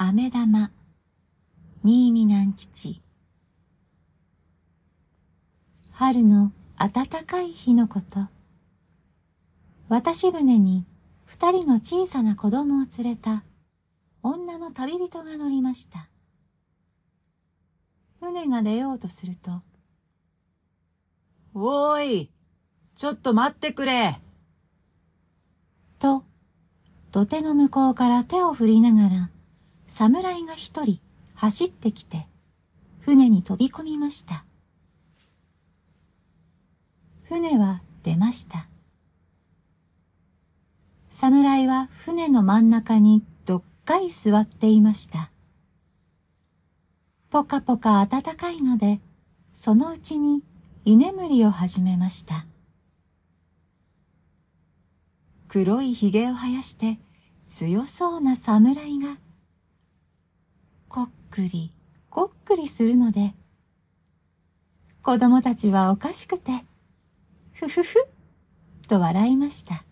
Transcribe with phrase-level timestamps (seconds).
[0.00, 0.70] 飴玉。
[1.82, 3.02] 新見南吉。
[5.90, 8.28] 春の暖かい日のこと。
[9.88, 10.86] 渡し船に
[11.24, 13.42] 二人の小さな子供を連れた。
[14.22, 16.08] 女の旅人が乗りました。
[18.20, 19.62] 船が出ようとすると
[21.54, 22.30] 「おーい
[22.94, 24.22] ちょっと待ってくれ!」
[25.98, 26.22] と
[27.10, 29.30] 土手の向こうから手を振りながら
[29.88, 31.00] 侍が一人
[31.34, 32.26] 走ってきて
[33.00, 34.44] 船に飛び込みました。
[37.24, 38.68] 船は出ました。
[41.08, 45.30] 侍は船の真ん中にどっかり座っていました。
[47.30, 49.00] ぽかぽか暖かいので
[49.54, 50.42] そのうちに
[50.84, 52.44] 居眠りを始めました。
[55.48, 56.98] 黒いひげを生やして
[57.46, 59.16] 強そうな侍が
[60.98, 61.70] こっくり
[62.10, 63.32] こっくりするので
[65.00, 66.50] 子供たちはおかしくて
[67.52, 68.04] ふふふ
[68.88, 69.84] と笑いました。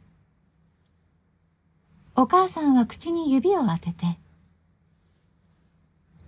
[2.16, 4.18] お母さんは口に指を当てて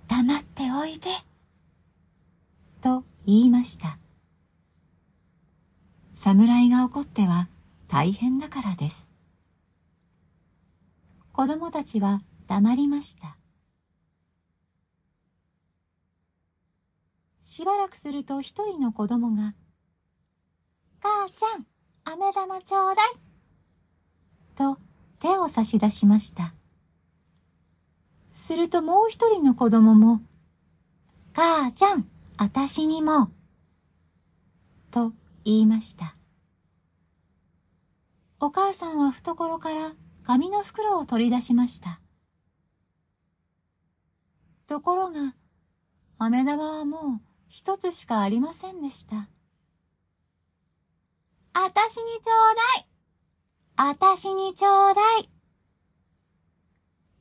[0.07, 1.09] 黙っておいで
[2.81, 3.98] と言いました。
[6.15, 7.48] 侍が怒っては
[7.89, 9.17] 大変だからです。
[11.33, 13.38] 子供たちは黙りました。
[17.51, 19.55] しばらくすると一人の子供が、
[21.01, 21.67] 母ちゃん、
[22.05, 23.13] 飴玉ちょうだい。
[24.55, 24.77] と
[25.19, 26.53] 手を差し出しました。
[28.35, 30.21] するともう一人の子供も、
[31.33, 32.07] 母ちゃん、
[32.37, 33.31] あたしにも。
[34.91, 35.14] と
[35.47, 36.17] 言いました。
[38.41, 39.92] お母さんは懐から
[40.23, 41.98] 紙の袋を取り出しました。
[44.67, 45.35] ところが、
[46.19, 49.29] 飴玉はもう一つしかありませんでした。
[51.55, 52.86] あたしにちょうだい
[53.77, 55.31] あたしにちょうだい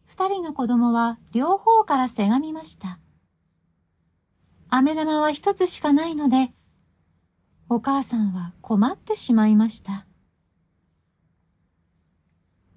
[0.05, 2.99] 二人の子供は両方からせがみました。
[4.69, 6.51] 飴玉は一つしかないので、
[7.69, 10.05] お母さんは困ってしまいました。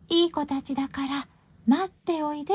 [0.09, 1.29] いい子たちだから
[1.67, 2.55] 待っておいで。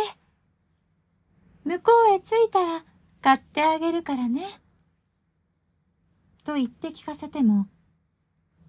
[1.63, 2.85] 向こうへ着いたら
[3.21, 4.45] 買ってあげるからね。
[6.45, 7.67] と言って聞かせても、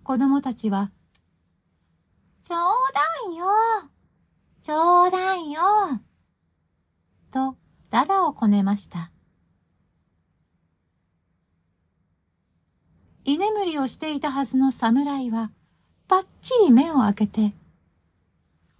[0.02, 0.90] 子供たちは、
[2.42, 2.58] ちょう
[2.94, 3.00] だ
[3.32, 3.46] いよ
[4.62, 5.60] ちょうだいよ
[7.30, 7.56] と、
[7.90, 9.12] だだをこねました。
[13.24, 15.50] 居眠りをしていたはずの侍は、
[16.08, 17.52] ぱっちり目を開けて、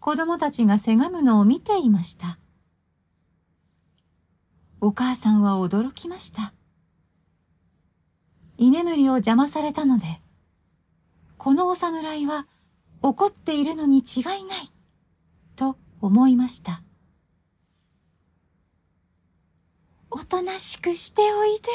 [0.01, 2.39] 子供たちがせがむのを見ていました。
[4.81, 6.55] お母さんは驚きました。
[8.59, 10.21] 居眠りを邪魔されたので、
[11.37, 12.47] このお侍は
[13.03, 14.44] 怒っているのに違いない、
[15.55, 16.83] と思いました。
[20.11, 21.69] おとなしくしておいで。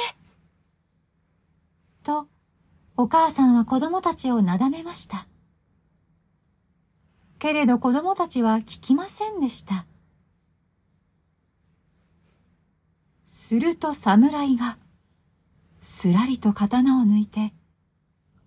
[2.04, 2.28] と、
[2.98, 5.28] お母さんは子供たちをなだめました。
[7.38, 9.86] けれど子供たちは聞きませんでした。
[13.24, 14.78] すると侍が、
[15.82, 17.54] すらりと刀を抜いて、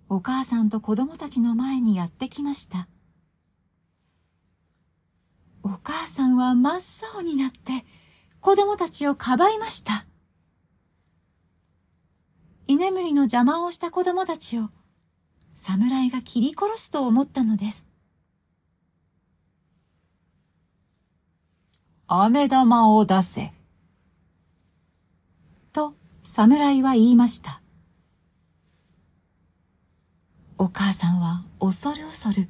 [0.09, 2.89] お母さんと子供たちの前にやってきました。
[5.65, 7.85] お母さんは真っ青になって
[8.41, 10.07] 子供たちをかばいました。
[12.69, 14.71] 居眠りの邪魔をした子供たちを
[15.55, 17.93] 侍が切り殺すと思ったのです。
[22.07, 23.53] 飴玉を出せ。
[26.27, 27.61] 侍は言いました。
[30.57, 32.49] お母さんは恐る恐る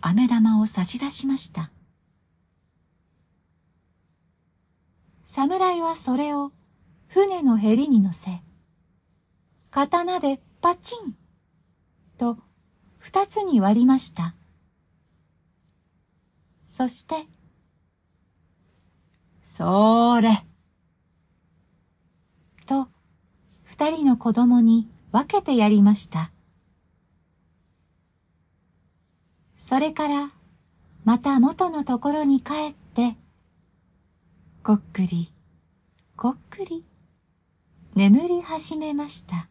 [0.00, 1.70] 飴玉を差し出しました。
[5.22, 6.50] 侍はそれを
[7.06, 8.42] 船のへりに乗せ、
[9.70, 11.14] 刀でパチン
[12.18, 12.38] と
[12.98, 14.34] 二つに割りました。
[16.64, 17.14] そして、
[19.42, 20.49] それ。
[22.70, 22.86] と
[23.64, 26.30] 二人の子供に分けてやりました。
[29.56, 30.28] それから
[31.04, 33.16] また元のところに帰って、
[34.62, 35.32] ごっくり、
[36.16, 36.84] ごっくり、
[37.96, 39.49] 眠り始めました。